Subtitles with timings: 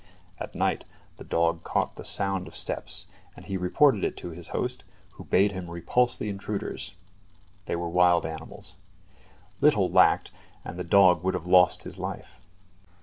[0.39, 0.83] At night
[1.17, 3.05] the dog caught the sound of steps,
[3.35, 6.95] and he reported it to his host, who bade him repulse the intruders.
[7.67, 8.77] They were wild animals.
[9.59, 10.31] Little lacked
[10.65, 12.39] and the dog would have lost his life.